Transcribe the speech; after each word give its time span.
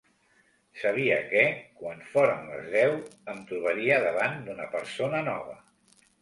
Sabia 0.83 1.17
que, 1.33 1.43
quan 1.81 2.01
foren 2.13 2.47
les 2.53 2.71
deu, 2.77 2.95
em 3.35 3.45
trobaria 3.53 4.01
davant 4.07 4.41
d’una 4.49 4.67
persona 4.73 5.21
nova. 5.29 5.55